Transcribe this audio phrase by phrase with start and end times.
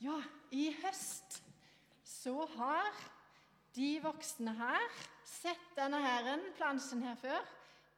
[0.00, 0.16] Ja,
[0.56, 1.42] i høst
[2.08, 2.94] så har
[3.76, 4.86] de voksne her
[5.28, 7.44] sett denne herren, plansjen her før.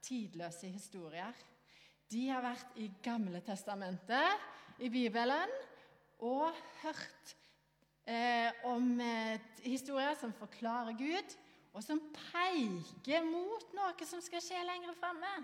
[0.03, 1.37] Tidløse historier.
[2.11, 4.43] De har vært i Gamle testamentet,
[4.83, 5.55] i Bibelen,
[6.27, 6.51] og
[6.83, 7.37] hørt
[8.11, 11.39] eh, om eh, historier som forklarer Gud,
[11.71, 15.37] og som peker mot noe som skal skje lenger framme.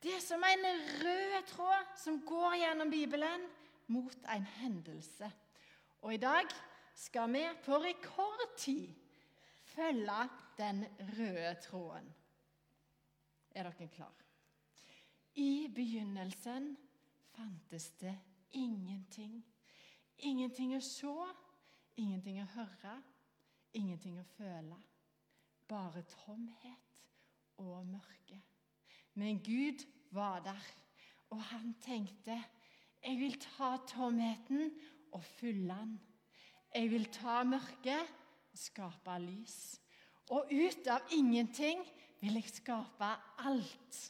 [0.00, 0.66] Det er som en
[1.04, 3.46] rød tråd som går gjennom Bibelen
[3.92, 5.28] mot en hendelse.
[6.02, 6.50] Og i dag
[6.94, 8.88] skal vi på rekordtid
[9.74, 12.08] følge den røde tråden.
[13.50, 14.14] Er dere klar?
[15.34, 16.76] I begynnelsen
[17.36, 18.18] fantes det
[18.50, 19.44] ingenting.
[20.18, 21.14] Ingenting å se,
[21.96, 22.96] ingenting å høre,
[23.72, 24.78] ingenting å føle.
[25.68, 26.98] Bare tomhet
[27.62, 28.40] og mørke.
[29.14, 30.66] Men Gud var der,
[31.30, 32.42] og han tenkte
[33.02, 34.70] jeg vil ta tomheten
[35.12, 35.94] og fylle den.
[36.74, 38.12] Jeg vil ta mørket
[38.52, 39.58] og skape lys.
[40.32, 41.82] Og ut av ingenting
[42.22, 43.10] vil jeg skape
[43.44, 44.00] alt.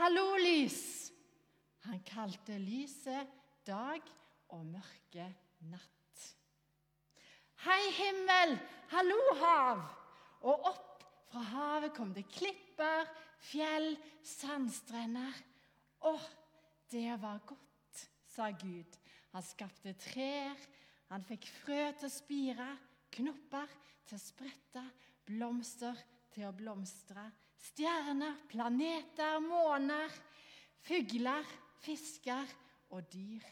[0.00, 1.10] Hallo, lys!
[1.86, 3.30] Han kalte lyset
[3.66, 4.04] dag
[4.52, 6.26] og mørket natt.
[7.64, 8.56] Hei, himmel!
[8.90, 9.82] Hallo, hav!
[10.48, 13.04] Og opp fra havet kom det klipper,
[13.50, 13.92] fjell,
[14.24, 15.36] sandstrender.
[16.08, 16.14] Å,
[16.90, 18.96] det var godt, sa Gud.
[19.34, 20.58] Han skapte trær,
[21.10, 22.66] han fikk frø til å spire,
[23.14, 23.70] knopper
[24.06, 24.82] til å sprette,
[25.26, 25.98] blomster
[26.34, 27.24] til å blomstre,
[27.70, 30.14] stjerner, planeter, måner,
[30.86, 31.46] fugler,
[31.82, 32.54] fisker
[32.94, 33.46] og dyr.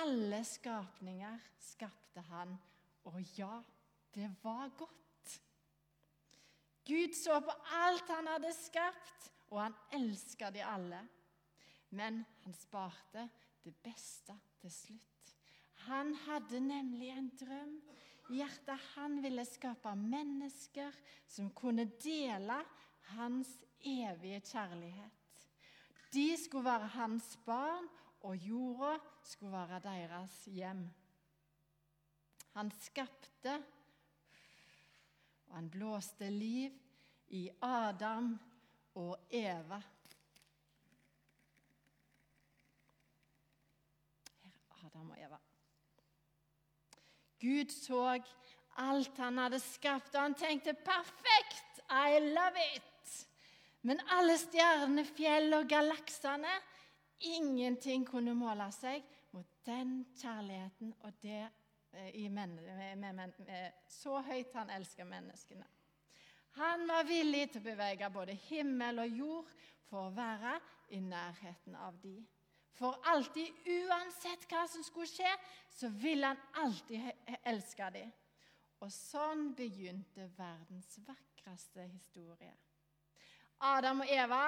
[0.00, 2.54] Alle skapninger skapte han,
[3.08, 3.56] og ja,
[4.14, 5.38] det var godt.
[6.86, 11.02] Gud så på alt han hadde skapt, og han elska de alle.
[11.92, 13.26] Men han sparte
[13.62, 15.34] det beste til slutt.
[15.88, 17.74] Han hadde nemlig en drøm.
[18.30, 20.94] I hjertet han ville skape mennesker
[21.28, 22.60] som kunne dele
[23.16, 23.50] hans
[23.82, 25.18] evige kjærlighet.
[26.14, 27.88] De skulle være hans barn,
[28.22, 30.84] og jorda skulle være deres hjem.
[32.54, 33.56] Han skapte,
[35.48, 36.76] og han blåste liv
[37.28, 38.36] i Adam
[38.94, 39.80] og Eva.
[45.02, 45.38] Adam og Eva.
[47.40, 48.20] Gud så
[48.78, 53.26] alt han hadde skapt, og han tenkte 'perfekt, I love it'.
[53.82, 56.60] Men alle stjernene, fjell og galaksene
[57.24, 61.50] Ingenting kunne måle seg mot den kjærligheten og det
[61.92, 65.64] eh, men, med, med, med, Så høyt han elsker menneskene.
[66.50, 69.54] Han var villig til å bevege både himmel og jord
[69.88, 72.24] for å være i nærheten av de.
[72.78, 75.30] For alltid, uansett hva som skulle skje,
[75.72, 77.10] så ville han alltid
[77.44, 78.12] elske dem.
[78.82, 82.54] Og sånn begynte verdens vakreste historie.
[83.62, 84.46] Adam og Eva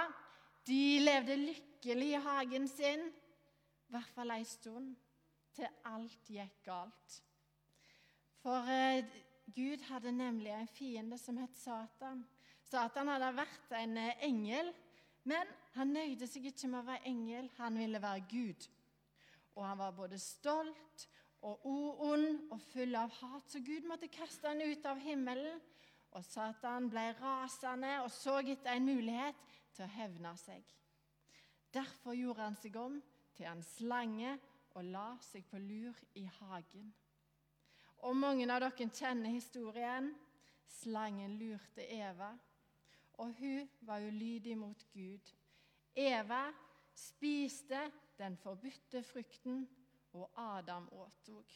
[0.66, 4.94] de levde lykkelig i hagen sin, i hvert fall ei stund,
[5.54, 7.18] til alt gikk galt.
[8.42, 9.04] For eh,
[9.54, 12.24] Gud hadde nemlig en fiende som het Satan.
[12.64, 14.72] Satan hadde vært en eh, engel
[15.24, 18.66] men han nøyde seg ikke med å være engel, han ville være Gud.
[19.54, 21.06] Og han var både stolt
[21.44, 25.60] og ond og full av hat, så Gud måtte kaste han ut av himmelen.
[26.14, 29.38] Og Satan ble rasende og så etter en mulighet
[29.74, 30.62] til å hevne seg.
[31.74, 33.00] Derfor gjorde han seg om
[33.34, 34.36] til en slange
[34.74, 36.92] og la seg på lur i hagen.
[38.06, 40.12] Og mange av dere kjenner historien.
[40.74, 42.32] Slangen lurte Eva
[43.18, 45.32] og hun var ulydig mot Gud.
[45.94, 46.46] Eva
[46.94, 49.64] spiste den forbudte frukten,
[50.14, 51.54] og Adam åtok.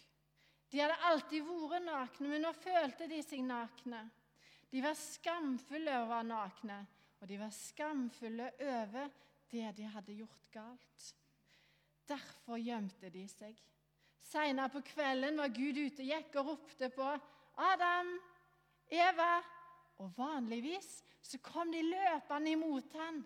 [0.73, 4.03] De hadde alltid vært nakne, men nå følte de seg nakne.
[4.69, 6.79] De var skamfulle over å være nakne,
[7.21, 9.09] og de var skamfulle over
[9.49, 11.07] det de hadde gjort galt.
[12.09, 13.57] Derfor gjemte de seg.
[14.29, 17.07] Seinere på kvelden var Gud ute og gikk og ropte på
[17.69, 18.11] Adam,
[18.93, 19.39] Eva,
[19.99, 20.91] og vanligvis
[21.23, 23.23] så kom de løpende imot ham,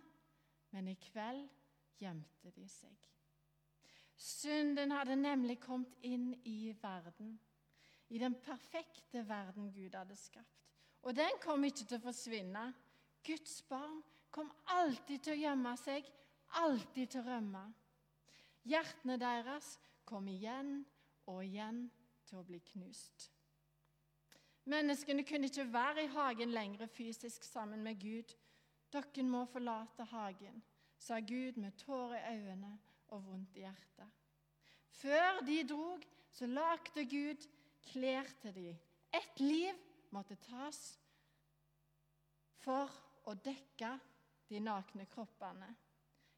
[0.73, 1.45] men i kveld
[2.01, 2.95] gjemte de seg.
[4.17, 7.35] Synden hadde nemlig kommet inn i verden,
[8.09, 10.59] i den perfekte verden Gud hadde skapt.
[11.03, 12.67] Og den kom ikke til å forsvinne.
[13.27, 13.99] Guds barn
[14.31, 16.07] kom alltid til å gjemme seg,
[16.63, 17.65] alltid til å rømme.
[18.69, 19.75] Hjertene deres
[20.07, 20.77] kom igjen
[21.27, 21.85] og igjen
[22.29, 23.32] til å bli knust.
[24.65, 28.35] Menneskene kunne ikke være i hagen lenger fysisk sammen med Gud.
[28.93, 30.63] Dere må forlate hagen,
[30.99, 32.79] sa Gud med tårer i øynene
[33.09, 34.11] og vondt i hjertet.
[34.89, 37.49] Før de drog, så lagde Gud
[37.93, 38.77] klær til dem.
[39.15, 39.75] Et liv
[40.11, 40.81] måtte tas
[42.63, 42.93] for
[43.27, 43.91] å dekke
[44.49, 45.69] de nakne kroppene.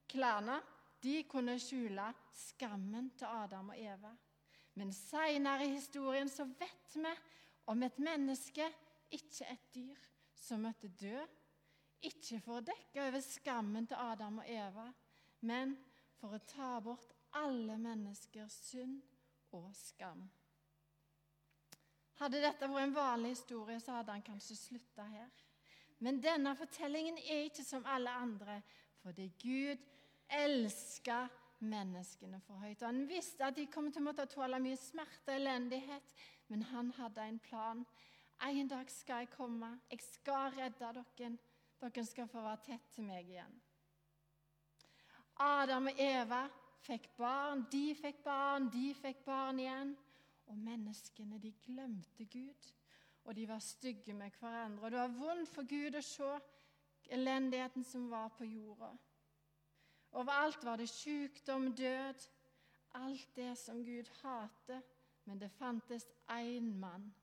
[0.08, 0.60] Klærne
[1.04, 4.14] de kunne skjule skammen til Adam og Eva.
[4.74, 7.12] Men seinere i historien så vet vi
[7.70, 8.66] om et menneske,
[9.10, 11.16] ikke et dyr, som måtte dø.
[12.04, 14.90] Ikke for å dekke over skammen til Adam og Eva,
[15.48, 15.72] men
[16.20, 19.00] for å ta bort alle menneskers synd
[19.56, 20.26] og skam.
[22.20, 25.32] Hadde dette vært en vanlig historie, så hadde han kanskje slutta her.
[26.04, 28.60] Men denne fortellingen er ikke som alle andre,
[29.02, 29.82] fordi Gud
[30.28, 31.24] elska
[31.64, 32.82] menneskene for høyt.
[32.82, 36.14] Og Han visste at de kom til å måtte tåle mye smerte og elendighet,
[36.48, 37.84] men han hadde en plan.
[38.42, 41.36] En dag skal jeg komme, jeg skal redde dere.
[41.80, 43.54] Dere skal få være tett til meg igjen.
[45.40, 46.44] Adam og Eva
[46.84, 49.94] fikk barn, de fikk barn, de fikk barn igjen.
[50.46, 52.72] Og menneskene, de glemte Gud,
[53.24, 54.84] og de var stygge med hverandre.
[54.84, 56.32] Og det var vondt for Gud å se
[57.16, 58.90] elendigheten som var på jorda.
[60.14, 62.28] Overalt var det sykdom, død,
[63.00, 64.84] alt det som Gud hater.
[65.24, 67.14] Men det fantes én mann.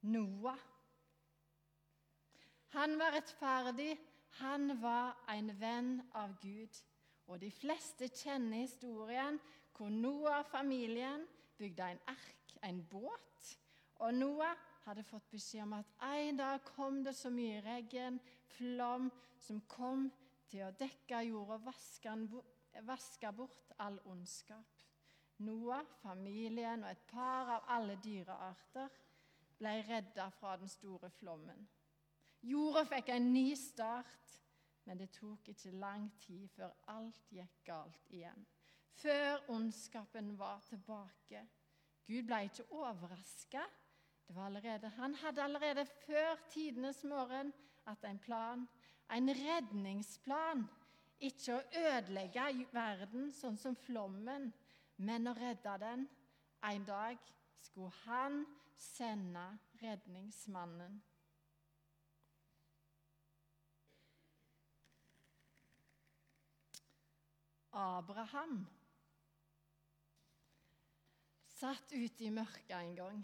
[0.00, 0.58] Noah.
[2.74, 3.94] Han var rettferdig,
[4.40, 6.80] han var en venn av Gud.
[7.26, 9.38] Og de fleste kjenner historien
[9.76, 11.24] hvor Noah-familien
[11.58, 13.54] bygde en ark, en båt.
[14.04, 18.18] Og Noah hadde fått beskjed om at en dag kom det så mye regn,
[18.58, 19.08] flom,
[19.40, 20.08] som kom
[20.50, 22.12] til å dekke jorda og vaske
[23.32, 24.66] bort all ondskap.
[25.38, 28.88] Noah, familien og et par av alle dyrearter
[29.58, 31.68] ble redda fra den store flommen.
[32.42, 34.40] Jorda fikk en ny start.
[34.84, 38.44] Men det tok ikke lang tid før alt gikk galt igjen.
[39.00, 41.40] Før ondskapen var tilbake.
[42.04, 43.64] Gud ble ikke overraska.
[44.34, 47.52] Han hadde allerede før tidenes morgen
[47.84, 48.68] hatt en plan,
[49.12, 50.64] en redningsplan.
[51.20, 54.50] Ikke å ødelegge verden sånn som flommen,
[54.96, 56.06] men å redde den.
[56.64, 57.18] En dag
[57.60, 58.44] skulle han
[58.76, 59.44] sende
[59.80, 61.02] redningsmannen
[67.74, 68.66] Abraham
[71.58, 73.22] satt ute i mørket en gang.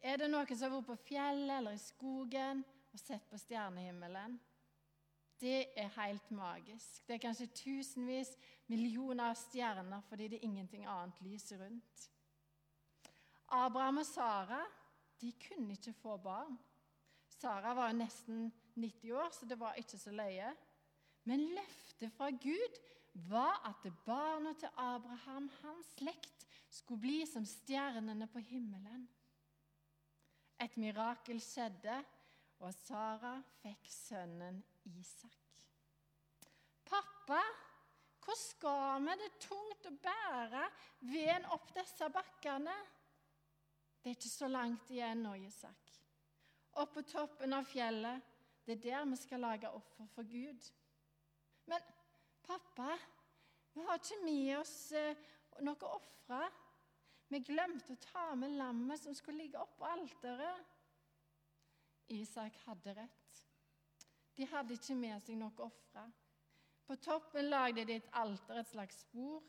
[0.00, 2.62] Er det noen som har vært på fjellet eller i skogen
[2.92, 4.36] og sett på stjernehimmelen?
[5.40, 7.06] Det er helt magisk.
[7.06, 8.32] Det er kanskje tusenvis,
[8.66, 12.08] millioner av stjerner fordi det er ingenting annet lyser rundt.
[13.48, 14.60] Abraham og Sara
[15.20, 16.58] de kunne ikke få barn.
[17.38, 20.50] Sara var nesten 90 år, så det var ikke så løye.
[21.24, 22.78] Men løftet fra Gud
[23.28, 29.08] var at barna til Abraham, hans slekt, skulle bli som stjernene på himmelen.
[30.60, 32.02] Et mirakel skjedde,
[32.58, 34.58] og Sara fikk sønnen
[34.96, 35.36] Isak.
[36.88, 37.40] Pappa,
[38.24, 39.16] hvor skal vi?
[39.20, 40.64] Det er tungt å bære
[41.10, 42.74] veden opp disse bakkene.
[44.00, 45.94] Det er ikke så langt igjen nå, Isak.
[46.78, 48.34] Opp på toppen av fjellet.
[48.64, 50.68] Det er der vi skal lage offer for Gud.
[51.68, 51.84] Men
[52.48, 52.94] Pappa,
[53.74, 55.16] vi har ikke med oss eh,
[55.64, 56.46] noe å ofre.
[57.28, 60.76] Vi glemte å ta med lammet som skulle ligge oppå alteret.
[62.16, 63.42] Isak hadde rett.
[64.38, 66.04] De hadde ikke med seg noe ofre.
[66.86, 69.42] På toppen lagde de et alter, et slags spor,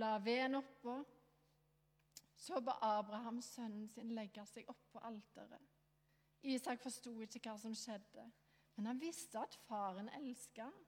[0.00, 0.94] la veden oppå.
[2.36, 5.68] Så ba Abraham sønnen sin legge seg oppå alteret.
[6.42, 8.24] Isak forsto ikke hva som skjedde,
[8.74, 10.80] men han visste at faren elsket ham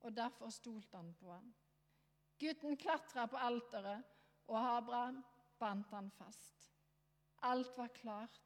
[0.00, 1.54] og derfor stolte han på ham.
[2.40, 4.04] Gutten klatra på alteret,
[4.46, 5.22] og Abraham
[5.58, 6.70] bandt han fast.
[7.42, 8.42] Alt var klart.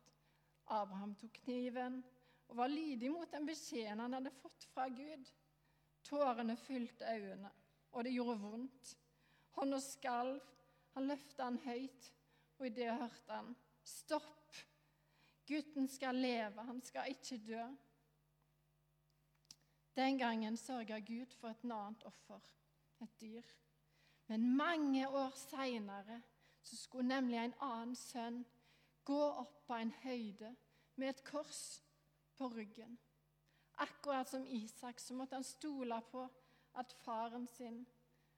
[0.66, 2.02] Abraham tok kniven
[2.50, 5.28] og var lydig mot den beskjeden han hadde fått fra Gud.
[6.06, 7.50] Tårene fylte øynene,
[7.92, 8.94] og det gjorde vondt.
[9.58, 10.40] Hånda skalv.
[10.96, 12.08] Han løfta han høyt,
[12.58, 13.54] og i det hørte han
[13.86, 14.56] Stopp!
[15.46, 17.62] Gutten skal leve, han skal ikke dø.
[19.96, 22.40] Den gangen sørga Gud for et annet offer,
[23.02, 23.46] et dyr.
[24.26, 26.20] Men mange år seinere
[26.62, 28.44] skulle nemlig en annen sønn
[29.04, 30.52] gå opp på en høyde
[30.94, 31.80] med et kors
[32.40, 32.98] på ryggen.
[33.72, 36.22] Akkurat som Isak så måtte han stole på
[36.80, 37.82] at faren sin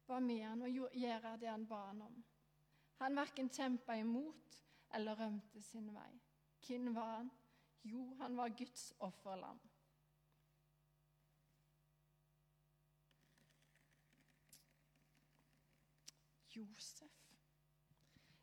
[0.07, 2.17] var med han og gjøre det han ba han om.
[2.99, 4.59] Han verken kjempa imot
[4.99, 6.11] eller rømte sin vei.
[6.67, 7.31] Hvem var han?
[7.87, 9.61] Jo, han var Guds offerlam.
[16.53, 17.19] Josef.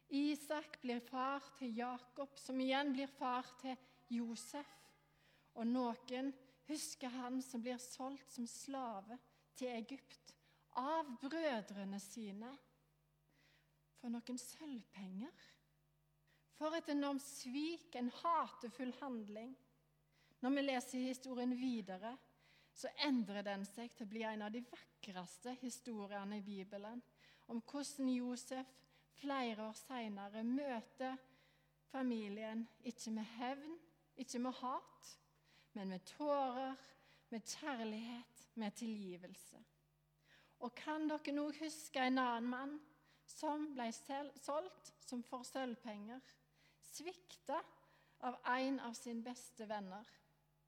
[0.09, 3.75] Isak blir far til Jakob, som igjen blir far til
[4.09, 4.78] Josef.
[5.59, 6.31] Og noen
[6.69, 9.17] husker han som blir solgt som slave
[9.59, 10.33] til Egypt
[10.79, 12.51] av brødrene sine
[13.99, 15.47] for noen sølvpenger.
[16.59, 19.51] For et enormt svik, en hatefull handling.
[20.39, 22.15] Når vi leser historien videre,
[22.75, 27.01] så endrer den seg til å bli en av de vakreste historiene i Bibelen
[27.51, 28.69] om hvordan Josef
[29.19, 31.17] flere år seinere møter
[31.89, 33.75] familien ikke med hevn,
[34.15, 35.09] ikke med hat,
[35.79, 36.75] men med tårer,
[37.29, 39.61] med kjærlighet, med tilgivelse.
[40.59, 42.73] Og kan dere nå huske en annen mann
[43.23, 46.19] som ble solgt som for sølvpenger,
[46.83, 47.61] svikta
[48.27, 50.03] av en av sine beste venner,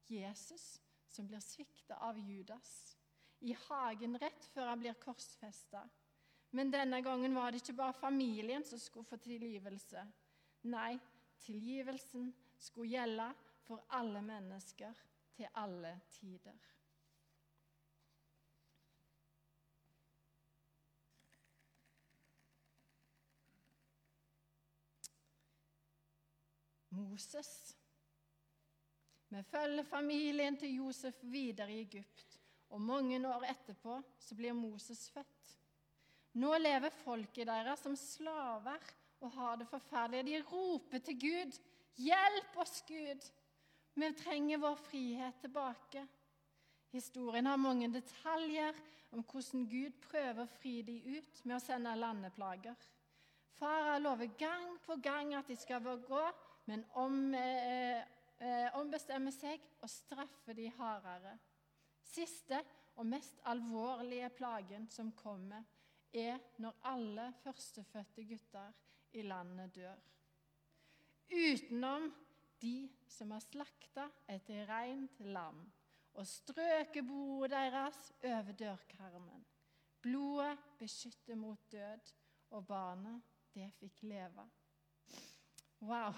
[0.08, 0.80] Jesus,
[1.12, 2.96] som blir svikta av Judas
[3.44, 5.84] i hagen rett før han blir korsfesta.
[6.56, 10.08] Men denne gangen var det ikke bare familien som skulle få tilgivelse.
[10.72, 10.96] Nei,
[11.44, 13.34] tilgivelsen skulle gjelde
[13.72, 14.98] for alle mennesker
[15.36, 16.58] til alle tider.
[26.90, 27.78] Moses.
[29.30, 35.08] Vi følger familien til Josef videre i Egypt, og mange år etterpå så blir Moses
[35.16, 35.58] født.
[36.34, 40.26] Nå lever folket deres som slaver og har det forferdelig.
[40.28, 41.62] De roper til Gud.
[41.96, 43.32] Hjelp oss, Gud!
[43.94, 46.08] Vi trenger vår frihet tilbake.
[46.92, 48.76] Historien har mange detaljer
[49.12, 52.76] om hvordan Gud prøver å fri dem ut med å sende landeplager.
[53.60, 56.24] Farah lover gang på gang at de skal gå,
[56.66, 58.02] men om, eh,
[58.40, 61.38] eh, ombestemmer seg og straffer de hardere.
[62.04, 62.64] Siste
[62.96, 65.64] og mest alvorlige plagen som kommer,
[66.14, 68.74] er når alle førstefødte gutter
[69.14, 70.00] i landet dør.
[71.32, 72.12] Utenom
[72.62, 75.64] de som har slakta et reint lam
[76.14, 79.46] og strøket bordet deres over dørkarmen.
[80.02, 82.12] Blodet beskytter mot død,
[82.52, 83.22] og barnet,
[83.54, 84.44] det fikk leve.
[85.82, 86.14] Wow,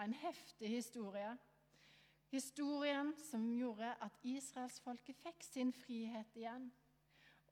[0.00, 1.32] en heftig historie.
[2.30, 6.70] Historien som gjorde at israelsfolket fikk sin frihet igjen.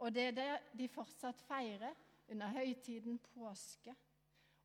[0.03, 1.95] Og det er det de fortsatt feirer
[2.31, 3.95] under høytiden påske.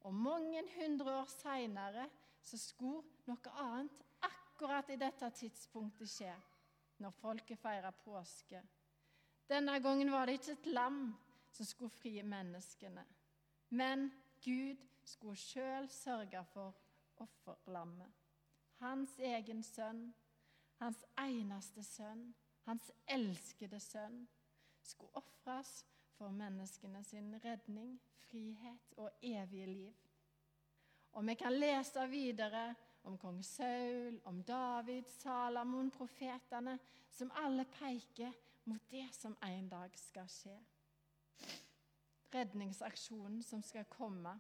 [0.06, 2.08] Og mange hundre år seinere
[2.48, 6.34] så skulle noe annet akkurat i dette tidspunktet skje,
[7.04, 8.62] når folket feirer påske.
[9.48, 11.02] Denne gangen var det ikke et lam
[11.52, 13.04] som skulle fri menneskene,
[13.70, 14.08] men
[14.44, 16.76] Gud skulle sjøl sørge for
[17.24, 18.12] offerlammet.
[18.80, 20.12] Hans egen sønn,
[20.80, 22.28] hans eneste sønn,
[22.68, 24.28] hans elskede sønn
[24.84, 25.80] skulle ofres
[26.18, 30.07] for menneskene sin redning, frihet og evige liv.
[31.12, 36.78] Og vi kan lese videre om kong Saul, om David, Salamon, profetene,
[37.10, 38.34] som alle peker
[38.68, 40.58] mot det som en dag skal skje.
[42.34, 44.36] Redningsaksjonen som skal komme.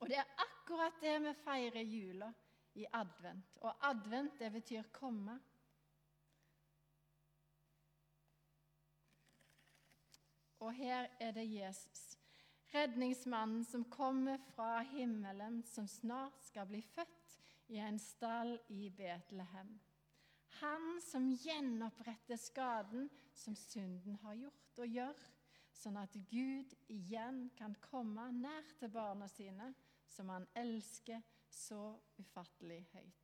[0.00, 2.32] Og det er akkurat det vi feirer jula
[2.74, 3.58] i advent.
[3.62, 5.38] Og advent, det betyr komme.
[10.58, 12.18] Og her er det Jesus,
[12.74, 17.36] redningsmannen som kommer fra himmelen, som snart skal bli født
[17.72, 19.78] i en stall i Betlehem.
[20.60, 25.24] Han som gjenoppretter skaden som synden har gjort og gjør,
[25.74, 29.72] sånn at Gud igjen kan komme nær til barna sine,
[30.06, 33.23] som han elsker så ufattelig høyt.